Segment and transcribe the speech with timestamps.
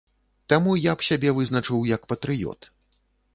[0.53, 2.69] Таму я б сябе вызначыў як патрыёт.